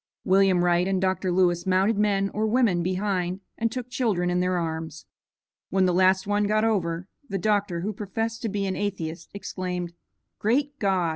William 0.23 0.63
Wright 0.63 0.87
and 0.87 0.99
Dr. 0.99 1.31
Lewis 1.31 1.67
mounted 1.67 1.95
men 1.99 2.29
or 2.33 2.47
women 2.47 2.81
behind 2.81 3.39
and 3.55 3.71
took 3.71 3.87
children 3.91 4.31
in 4.31 4.39
their 4.39 4.57
arms. 4.57 5.05
When 5.69 5.85
the 5.85 5.93
last 5.93 6.25
one 6.25 6.45
got 6.45 6.63
over, 6.63 7.07
the 7.29 7.37
doctor, 7.37 7.81
who 7.81 7.93
professed 7.93 8.41
to 8.41 8.49
be 8.49 8.65
an 8.65 8.75
atheist, 8.75 9.29
exclaimed, 9.35 9.93
"Great 10.39 10.79
God! 10.79 11.09